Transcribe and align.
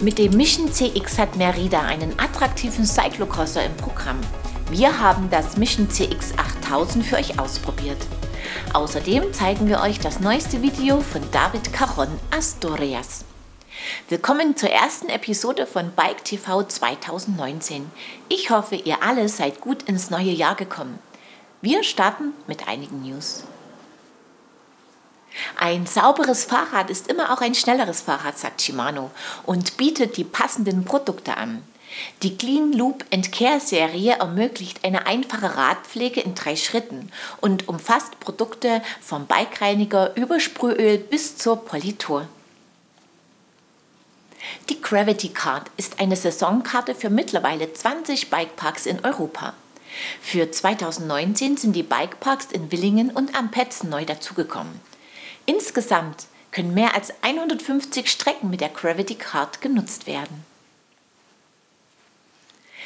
Mit 0.00 0.18
dem 0.18 0.36
Mission 0.36 0.70
CX 0.70 1.18
hat 1.18 1.36
Merida 1.36 1.80
einen 1.80 2.18
attraktiven 2.18 2.84
Cyclocrosser 2.84 3.64
im 3.64 3.74
Programm. 3.76 4.20
Wir 4.70 5.00
haben 5.00 5.30
das 5.30 5.56
Mission 5.56 5.88
CX 5.88 6.34
8000 6.36 7.06
für 7.06 7.16
euch 7.16 7.38
ausprobiert. 7.38 7.98
Außerdem 8.72 9.32
zeigen 9.32 9.68
wir 9.68 9.80
euch 9.80 10.00
das 10.00 10.20
neueste 10.20 10.60
Video 10.62 11.00
von 11.00 11.22
David 11.30 11.72
Caron 11.72 12.08
Asturias. 12.30 13.24
Willkommen 14.08 14.56
zur 14.56 14.70
ersten 14.70 15.08
Episode 15.08 15.66
von 15.66 15.92
Bike 15.92 16.24
TV 16.24 16.64
2019. 16.64 17.90
Ich 18.28 18.50
hoffe, 18.50 18.76
ihr 18.76 19.02
alle 19.02 19.28
seid 19.28 19.60
gut 19.60 19.84
ins 19.84 20.10
neue 20.10 20.32
Jahr 20.32 20.54
gekommen. 20.54 20.98
Wir 21.62 21.82
starten 21.82 22.32
mit 22.46 22.68
einigen 22.68 23.02
News. 23.02 23.44
Ein 25.56 25.86
sauberes 25.86 26.44
Fahrrad 26.44 26.90
ist 26.90 27.08
immer 27.08 27.32
auch 27.32 27.40
ein 27.40 27.54
schnelleres 27.54 28.02
Fahrrad, 28.02 28.38
sagt 28.38 28.62
Shimano 28.62 29.10
und 29.44 29.76
bietet 29.76 30.16
die 30.16 30.24
passenden 30.24 30.84
Produkte 30.84 31.36
an. 31.36 31.62
Die 32.22 32.36
Clean 32.36 32.72
Loop 32.72 33.04
Care 33.32 33.60
Serie 33.60 34.16
ermöglicht 34.18 34.84
eine 34.84 35.06
einfache 35.06 35.56
Radpflege 35.56 36.20
in 36.20 36.34
drei 36.34 36.56
Schritten 36.56 37.10
und 37.40 37.68
umfasst 37.68 38.18
Produkte 38.20 38.82
vom 39.00 39.26
Bikereiniger 39.26 40.16
über 40.16 40.40
Sprühöl 40.40 40.98
bis 40.98 41.36
zur 41.36 41.64
Politur. 41.64 42.26
Die 44.68 44.80
Gravity 44.80 45.28
Card 45.28 45.70
ist 45.76 46.00
eine 46.00 46.16
Saisonkarte 46.16 46.94
für 46.94 47.10
mittlerweile 47.10 47.72
20 47.72 48.30
Bikeparks 48.30 48.86
in 48.86 49.04
Europa. 49.04 49.54
Für 50.20 50.50
2019 50.50 51.56
sind 51.56 51.74
die 51.74 51.82
Bikeparks 51.82 52.46
in 52.46 52.70
Willingen 52.72 53.10
und 53.10 53.36
am 53.36 53.50
Petzen 53.50 53.90
neu 53.90 54.04
dazugekommen. 54.04 54.80
Insgesamt 55.46 56.26
können 56.50 56.72
mehr 56.72 56.94
als 56.94 57.12
150 57.22 58.10
Strecken 58.10 58.48
mit 58.48 58.60
der 58.60 58.68
Gravity 58.68 59.16
Card 59.16 59.60
genutzt 59.60 60.06
werden. 60.06 60.44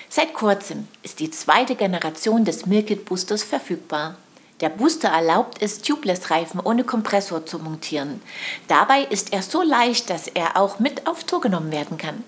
Seit 0.09 0.33
kurzem 0.33 0.89
ist 1.03 1.21
die 1.21 1.31
zweite 1.31 1.75
Generation 1.75 2.45
des 2.45 2.65
Milkit 2.65 3.05
Boosters 3.05 3.43
verfügbar. 3.43 4.17
Der 4.61 4.71
Booster 4.71 5.09
erlaubt 5.09 5.63
es, 5.63 5.83
Tubeless-Reifen 5.83 6.61
ohne 6.61 6.83
Kompressor 6.83 7.47
zu 7.47 7.59
montieren. 7.59 8.21
Dabei 8.67 9.03
ist 9.03 9.33
er 9.33 9.43
so 9.43 9.63
leicht, 9.63 10.11
dass 10.11 10.27
er 10.27 10.57
auch 10.57 10.79
mit 10.79 11.07
auf 11.07 11.25
Tour 11.25 11.41
genommen 11.41 11.71
werden 11.71 11.99
kann. 11.99 12.25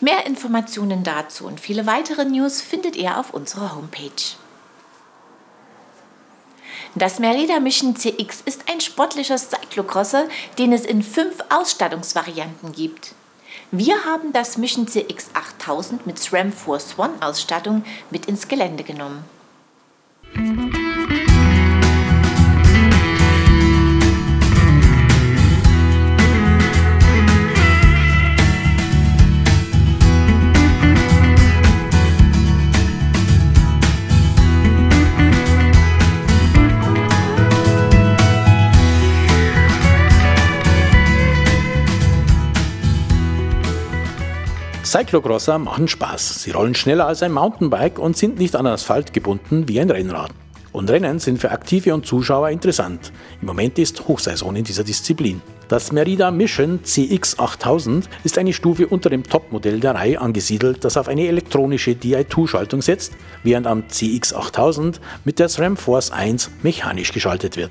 Mehr 0.00 0.26
Informationen 0.26 1.02
dazu 1.02 1.46
und 1.46 1.60
viele 1.60 1.86
weitere 1.86 2.24
News 2.24 2.62
findet 2.62 2.96
ihr 2.96 3.18
auf 3.18 3.34
unserer 3.34 3.74
Homepage. 3.74 4.36
Das 6.98 7.18
Merida 7.18 7.60
Mission 7.60 7.94
CX 7.94 8.40
ist 8.46 8.62
ein 8.72 8.80
sportlicher 8.80 9.36
Cyclocrosser, 9.36 10.28
den 10.56 10.72
es 10.72 10.86
in 10.86 11.02
fünf 11.02 11.44
Ausstattungsvarianten 11.50 12.72
gibt. 12.72 13.12
Wir 13.70 14.06
haben 14.06 14.32
das 14.32 14.56
Mission 14.56 14.88
CX 14.88 15.28
8000 15.34 16.06
mit 16.06 16.18
SRAM 16.18 16.52
Force 16.52 16.98
One 16.98 17.12
Ausstattung 17.20 17.84
mit 18.10 18.24
ins 18.24 18.48
Gelände 18.48 18.82
genommen. 18.82 19.24
Cyclocrosser 44.96 45.58
machen 45.58 45.88
Spaß. 45.88 46.42
Sie 46.42 46.52
rollen 46.52 46.74
schneller 46.74 47.06
als 47.06 47.22
ein 47.22 47.30
Mountainbike 47.30 47.98
und 47.98 48.16
sind 48.16 48.38
nicht 48.38 48.56
an 48.56 48.66
Asphalt 48.66 49.12
gebunden 49.12 49.68
wie 49.68 49.78
ein 49.78 49.90
Rennrad. 49.90 50.30
Und 50.72 50.88
Rennen 50.88 51.18
sind 51.18 51.38
für 51.38 51.50
Aktive 51.50 51.92
und 51.92 52.06
Zuschauer 52.06 52.48
interessant. 52.48 53.12
Im 53.42 53.48
Moment 53.48 53.78
ist 53.78 54.08
Hochsaison 54.08 54.56
in 54.56 54.64
dieser 54.64 54.84
Disziplin. 54.84 55.42
Das 55.68 55.92
Merida 55.92 56.30
Mission 56.30 56.80
CX8000 56.82 58.04
ist 58.24 58.38
eine 58.38 58.54
Stufe 58.54 58.86
unter 58.86 59.10
dem 59.10 59.22
Topmodell 59.22 59.80
der 59.80 59.96
Reihe 59.96 60.18
angesiedelt, 60.18 60.82
das 60.82 60.96
auf 60.96 61.08
eine 61.08 61.28
elektronische 61.28 61.90
Di2-Schaltung 61.90 62.80
setzt, 62.80 63.12
während 63.42 63.66
am 63.66 63.82
CX8000 63.82 64.94
mit 65.26 65.38
der 65.38 65.50
SRAM 65.50 65.76
Force 65.76 66.10
1 66.10 66.50
mechanisch 66.62 67.12
geschaltet 67.12 67.58
wird. 67.58 67.70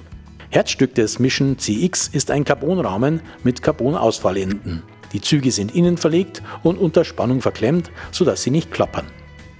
Herzstück 0.52 0.94
des 0.94 1.18
Mission 1.18 1.58
CX 1.58 2.08
ist 2.10 2.30
ein 2.30 2.46
Carbonrahmen 2.46 3.22
mit 3.44 3.64
Carbon-Ausfallenden. 3.64 4.84
Die 5.16 5.22
Züge 5.22 5.54
sind 5.54 5.74
innen 5.74 5.96
verlegt 5.96 6.44
und 6.62 6.78
unter 6.78 7.06
Spannung 7.06 7.40
verklemmt, 7.40 7.90
sodass 8.12 8.44
sie 8.44 8.52
nicht 8.52 8.70
klappern. 8.70 9.06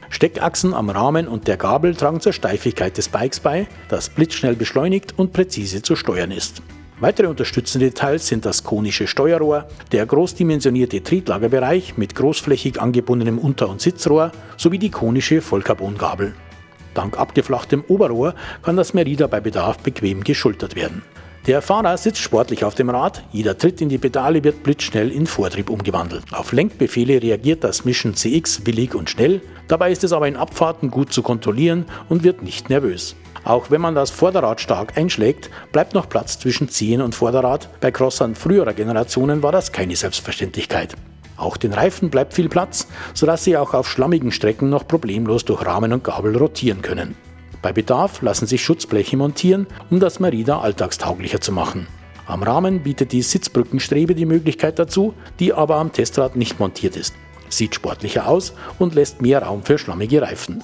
Steckachsen 0.10 0.74
am 0.74 0.90
Rahmen 0.90 1.30
und 1.30 1.48
der 1.48 1.56
Gabel 1.56 1.96
tragen 1.96 2.20
zur 2.20 2.34
Steifigkeit 2.34 2.98
des 2.98 3.08
Bikes 3.08 3.40
bei, 3.40 3.66
das 3.88 4.10
blitzschnell 4.10 4.58
beschleunigt 4.58 5.18
und 5.18 5.32
präzise 5.32 5.82
zu 5.82 5.96
steuern 5.96 6.32
ist. 6.32 6.62
Weitere 7.00 7.28
unterstützende 7.28 7.86
Details 7.86 8.28
sind 8.28 8.46
das 8.46 8.66
konische 8.66 9.08
Steuerrohr, 9.08 9.70
der 9.94 10.06
großdimensionierte 10.06 11.02
Trieblagerbereich 11.02 11.96
mit 11.96 12.16
großflächig 12.16 12.82
angebundenem 12.82 13.38
Unter- 13.38 13.70
und 13.70 13.80
Sitzrohr 13.80 14.34
sowie 14.58 14.78
die 14.78 14.92
konische 14.92 15.42
Vollcarbongabel. 15.42 16.34
Dank 16.94 17.18
abgeflachtem 17.18 17.82
Oberrohr 17.88 18.36
kann 18.62 18.76
das 18.76 18.94
Merida 18.94 19.28
bei 19.28 19.40
Bedarf 19.40 19.78
bequem 19.78 20.22
geschultert 20.22 20.76
werden. 20.76 21.02
Der 21.48 21.62
Fahrer 21.62 21.96
sitzt 21.98 22.22
sportlich 22.22 22.66
auf 22.66 22.74
dem 22.74 22.90
Rad, 22.90 23.24
jeder 23.32 23.56
Tritt 23.56 23.80
in 23.80 23.88
die 23.88 24.00
Pedale 24.00 24.44
wird 24.44 24.64
blitzschnell 24.64 25.12
in 25.12 25.28
Vortrieb 25.28 25.70
umgewandelt. 25.70 26.24
Auf 26.32 26.54
Lenkbefehle 26.54 27.22
reagiert 27.22 27.64
das 27.64 27.86
Mission 27.86 28.16
CX 28.16 28.66
willig 28.66 28.96
und 28.96 29.12
schnell, 29.12 29.42
dabei 29.68 29.92
ist 29.92 30.04
es 30.04 30.12
aber 30.12 30.28
in 30.28 30.38
Abfahrten 30.38 30.90
gut 30.90 31.14
zu 31.14 31.22
kontrollieren 31.22 31.86
und 32.10 32.24
wird 32.24 32.42
nicht 32.42 32.72
nervös. 32.72 33.16
Auch 33.44 33.70
wenn 33.70 33.80
man 33.80 33.94
das 33.94 34.10
Vorderrad 34.10 34.60
stark 34.60 34.98
einschlägt, 34.98 35.52
bleibt 35.72 35.94
noch 35.94 36.10
Platz 36.10 36.40
zwischen 36.40 36.68
Zehen 36.68 37.04
und 37.04 37.14
Vorderrad. 37.14 37.70
Bei 37.80 37.92
Crossern 37.92 38.34
früherer 38.34 38.74
Generationen 38.74 39.44
war 39.44 39.52
das 39.52 39.72
keine 39.72 39.96
Selbstverständlichkeit. 39.96 40.96
Auch 41.38 41.58
den 41.58 41.74
Reifen 41.74 42.10
bleibt 42.10 42.34
viel 42.34 42.50
Platz, 42.50 42.88
sodass 43.14 43.44
sie 43.44 43.56
auch 43.56 43.76
auf 43.76 43.88
schlammigen 43.88 44.32
Strecken 44.32 44.72
noch 44.72 44.88
problemlos 44.88 45.46
durch 45.46 45.64
Rahmen 45.64 45.94
und 45.94 46.04
Gabel 46.04 46.36
rotieren 46.36 46.82
können. 46.82 47.16
Bei 47.66 47.74
Bedarf 47.74 48.22
lassen 48.22 48.46
sich 48.46 48.64
Schutzbleche 48.64 49.18
montieren, 49.18 49.66
um 49.90 50.00
das 50.00 50.20
Merida 50.20 50.60
alltagstauglicher 50.60 51.42
zu 51.42 51.52
machen. 51.52 51.88
Am 52.28 52.44
Rahmen 52.44 52.84
bietet 52.84 53.12
die 53.12 53.24
Sitzbrückenstrebe 53.24 54.14
die 54.14 54.28
Möglichkeit 54.28 54.78
dazu, 54.78 55.16
die 55.40 55.52
aber 55.52 55.78
am 55.78 55.92
Testrad 55.92 56.36
nicht 56.36 56.60
montiert 56.60 56.96
ist. 56.96 57.16
Sieht 57.50 57.74
sportlicher 57.74 58.28
aus 58.28 58.54
und 58.78 58.94
lässt 58.94 59.20
mehr 59.20 59.42
Raum 59.42 59.64
für 59.64 59.80
schlammige 59.80 60.22
Reifen. 60.22 60.64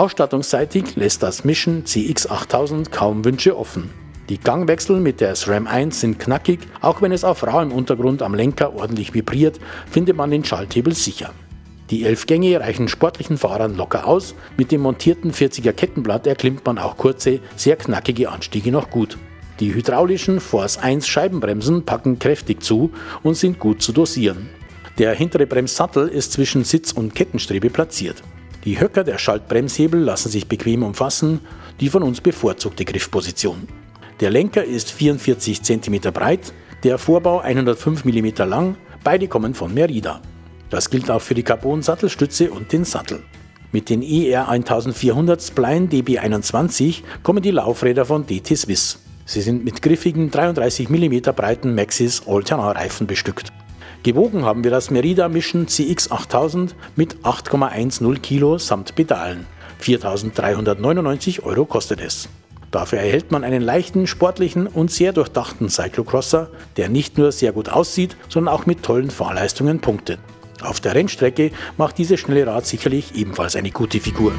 Ausstattungsseitig 0.00 0.96
lässt 0.96 1.22
das 1.22 1.44
Mission 1.44 1.84
CX8000 1.84 2.88
kaum 2.88 3.22
Wünsche 3.22 3.54
offen. 3.54 3.90
Die 4.30 4.40
Gangwechsel 4.40 4.98
mit 4.98 5.20
der 5.20 5.36
SRAM 5.36 5.66
1 5.66 6.00
sind 6.00 6.18
knackig, 6.18 6.60
auch 6.80 7.02
wenn 7.02 7.12
es 7.12 7.22
auf 7.22 7.46
rauem 7.46 7.70
Untergrund 7.70 8.22
am 8.22 8.32
Lenker 8.32 8.74
ordentlich 8.74 9.12
vibriert, 9.12 9.60
findet 9.90 10.16
man 10.16 10.30
den 10.30 10.42
Schalthebel 10.42 10.94
sicher. 10.94 11.34
Die 11.90 12.06
elf 12.06 12.24
Gänge 12.24 12.58
reichen 12.58 12.88
sportlichen 12.88 13.36
Fahrern 13.36 13.76
locker 13.76 14.06
aus, 14.06 14.34
mit 14.56 14.72
dem 14.72 14.80
montierten 14.80 15.32
40er 15.32 15.74
Kettenblatt 15.74 16.26
erklimmt 16.26 16.64
man 16.64 16.78
auch 16.78 16.96
kurze, 16.96 17.40
sehr 17.54 17.76
knackige 17.76 18.30
Anstiege 18.30 18.72
noch 18.72 18.88
gut. 18.88 19.18
Die 19.60 19.74
hydraulischen 19.74 20.40
Force 20.40 20.78
1 20.78 21.06
Scheibenbremsen 21.06 21.84
packen 21.84 22.18
kräftig 22.18 22.62
zu 22.62 22.90
und 23.22 23.34
sind 23.34 23.58
gut 23.58 23.82
zu 23.82 23.92
dosieren. 23.92 24.48
Der 24.96 25.12
hintere 25.12 25.46
Bremssattel 25.46 26.08
ist 26.08 26.32
zwischen 26.32 26.64
Sitz 26.64 26.90
und 26.90 27.14
Kettenstrebe 27.14 27.68
platziert. 27.68 28.22
Die 28.64 28.78
Höcker 28.78 29.04
der 29.04 29.16
Schaltbremshebel 29.16 29.98
lassen 29.98 30.30
sich 30.30 30.46
bequem 30.46 30.82
umfassen, 30.82 31.40
die 31.80 31.88
von 31.88 32.02
uns 32.02 32.20
bevorzugte 32.20 32.84
Griffposition. 32.84 33.66
Der 34.20 34.28
Lenker 34.30 34.64
ist 34.64 34.92
44 34.92 35.62
cm 35.62 36.12
breit, 36.12 36.52
der 36.82 36.98
Vorbau 36.98 37.40
105 37.40 38.04
mm 38.04 38.26
lang, 38.46 38.76
beide 39.02 39.28
kommen 39.28 39.54
von 39.54 39.72
Merida. 39.72 40.20
Das 40.68 40.90
gilt 40.90 41.10
auch 41.10 41.22
für 41.22 41.34
die 41.34 41.42
Carbon-Sattelstütze 41.42 42.50
und 42.50 42.70
den 42.72 42.84
Sattel. 42.84 43.22
Mit 43.72 43.88
den 43.88 44.02
ER 44.02 44.48
1400 44.48 45.42
Spline 45.42 45.86
DB21 45.86 47.02
kommen 47.22 47.42
die 47.42 47.52
Laufräder 47.52 48.04
von 48.04 48.26
DT 48.26 48.58
Swiss. 48.58 48.98
Sie 49.24 49.40
sind 49.40 49.64
mit 49.64 49.80
griffigen 49.80 50.30
33 50.30 50.90
mm 50.90 51.20
breiten 51.34 51.74
Maxis 51.74 52.22
All-Terrain-Reifen 52.26 53.06
bestückt. 53.06 53.48
Gewogen 54.02 54.46
haben 54.46 54.64
wir 54.64 54.70
das 54.70 54.90
Merida 54.90 55.28
Mission 55.28 55.68
CX 55.68 56.10
8000 56.10 56.74
mit 56.96 57.16
8,10 57.16 58.18
Kilo 58.20 58.56
samt 58.56 58.94
Pedalen. 58.94 59.46
4.399 59.82 61.42
Euro 61.42 61.66
kostet 61.66 62.00
es. 62.00 62.30
Dafür 62.70 63.00
erhält 63.00 63.30
man 63.30 63.44
einen 63.44 63.60
leichten, 63.60 64.06
sportlichen 64.06 64.66
und 64.66 64.90
sehr 64.90 65.12
durchdachten 65.12 65.68
Cyclocrosser, 65.68 66.48
der 66.78 66.88
nicht 66.88 67.18
nur 67.18 67.30
sehr 67.30 67.52
gut 67.52 67.68
aussieht, 67.68 68.16
sondern 68.30 68.54
auch 68.54 68.64
mit 68.64 68.82
tollen 68.82 69.10
Fahrleistungen 69.10 69.80
punktet. 69.80 70.18
Auf 70.62 70.80
der 70.80 70.94
Rennstrecke 70.94 71.50
macht 71.76 71.98
dieses 71.98 72.20
schnelle 72.20 72.46
Rad 72.46 72.64
sicherlich 72.64 73.14
ebenfalls 73.16 73.54
eine 73.54 73.70
gute 73.70 74.00
Figur. 74.00 74.32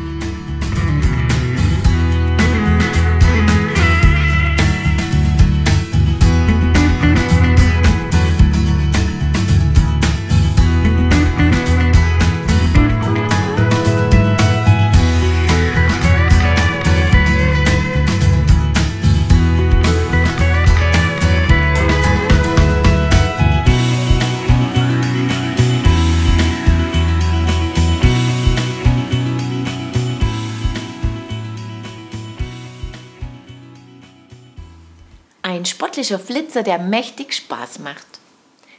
Sportlicher 35.91 36.19
Flitzer, 36.19 36.63
der 36.63 36.79
mächtig 36.79 37.33
Spaß 37.33 37.79
macht. 37.79 38.07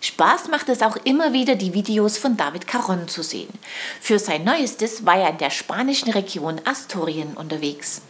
Spaß 0.00 0.48
macht 0.48 0.70
es 0.70 0.80
auch 0.80 0.96
immer 1.04 1.34
wieder, 1.34 1.56
die 1.56 1.74
Videos 1.74 2.16
von 2.16 2.38
David 2.38 2.66
Caron 2.66 3.06
zu 3.06 3.22
sehen. 3.22 3.52
Für 4.00 4.18
sein 4.18 4.44
neuestes 4.44 5.04
war 5.04 5.18
er 5.18 5.28
in 5.28 5.36
der 5.36 5.50
spanischen 5.50 6.10
Region 6.10 6.58
Asturien 6.64 7.34
unterwegs. 7.34 8.00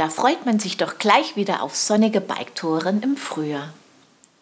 Da 0.00 0.08
freut 0.08 0.46
man 0.46 0.58
sich 0.58 0.78
doch 0.78 0.96
gleich 0.96 1.36
wieder 1.36 1.62
auf 1.62 1.76
sonnige 1.76 2.22
Biketouren 2.22 3.02
im 3.02 3.18
Frühjahr. 3.18 3.74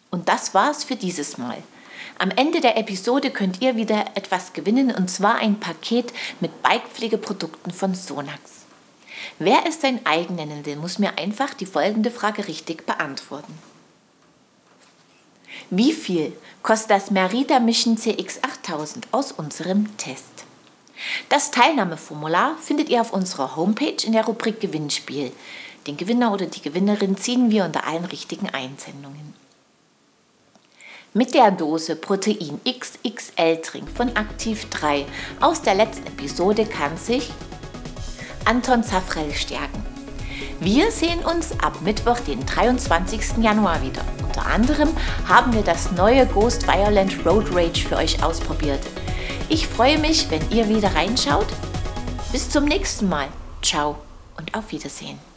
Und 0.09 0.29
das 0.29 0.53
war's 0.53 0.85
für 0.85 0.95
dieses 0.95 1.37
Mal. 1.37 1.57
Am 2.17 2.31
Ende 2.31 2.61
der 2.61 2.77
Episode 2.77 3.29
könnt 3.29 3.61
ihr 3.61 3.75
wieder 3.75 4.05
etwas 4.15 4.53
gewinnen 4.53 4.89
und 4.95 5.11
zwar 5.11 5.35
ein 5.35 5.59
Paket 5.59 6.13
mit 6.39 6.63
Bikepflegeprodukten 6.63 7.73
von 7.73 7.93
Sonax. 7.93 8.39
Wer 9.37 9.65
es 9.67 9.81
sein 9.81 9.99
eigen 10.05 10.35
nennen 10.35 10.65
will, 10.65 10.77
muss 10.77 10.97
mir 10.97 11.17
einfach 11.17 11.53
die 11.53 11.65
folgende 11.65 12.09
Frage 12.09 12.47
richtig 12.47 12.85
beantworten. 12.85 13.59
Wie 15.69 15.91
viel 15.91 16.31
kostet 16.63 16.91
das 16.91 17.11
Merida 17.11 17.59
Mission 17.59 17.97
CX8000 17.97 19.07
aus 19.11 19.33
unserem 19.33 19.97
Test? 19.97 20.45
Das 21.29 21.51
Teilnahmeformular 21.51 22.57
findet 22.61 22.89
ihr 22.89 23.01
auf 23.01 23.13
unserer 23.13 23.55
Homepage 23.55 23.97
in 24.03 24.13
der 24.13 24.25
Rubrik 24.25 24.59
Gewinnspiel. 24.59 25.31
Den 25.87 25.97
Gewinner 25.97 26.33
oder 26.33 26.45
die 26.45 26.61
Gewinnerin 26.61 27.17
ziehen 27.17 27.51
wir 27.51 27.65
unter 27.65 27.85
allen 27.87 28.05
richtigen 28.05 28.49
Einsendungen. 28.49 29.33
Mit 31.13 31.33
der 31.33 31.49
Dose 31.49 31.95
Protein 31.95 32.59
XXL 32.63 33.61
Trink 33.63 33.89
von 33.89 34.15
Aktiv 34.15 34.69
3 34.69 35.05
aus 35.39 35.61
der 35.63 35.73
letzten 35.73 36.05
Episode 36.05 36.65
kann 36.65 36.97
sich 36.97 37.31
Anton 38.45 38.83
Zafrell 38.83 39.33
stärken. 39.33 39.83
Wir 40.59 40.91
sehen 40.91 41.19
uns 41.25 41.51
ab 41.59 41.81
Mittwoch, 41.81 42.19
den 42.19 42.45
23. 42.45 43.37
Januar 43.41 43.81
wieder. 43.81 44.03
Unter 44.23 44.45
anderem 44.45 44.89
haben 45.27 45.53
wir 45.53 45.63
das 45.63 45.91
neue 45.93 46.25
Ghost 46.27 46.67
Violent 46.67 47.25
Road 47.25 47.45
Rage 47.55 47.87
für 47.87 47.95
euch 47.95 48.21
ausprobiert. 48.21 48.81
Ich 49.51 49.67
freue 49.67 49.97
mich, 49.97 50.29
wenn 50.29 50.47
ihr 50.51 50.69
wieder 50.69 50.93
reinschaut. 50.93 51.47
Bis 52.31 52.51
zum 52.51 52.65
nächsten 52.65 53.09
Mal. 53.09 53.27
Ciao 53.63 53.97
und 54.37 54.53
auf 54.55 54.71
Wiedersehen. 54.71 55.28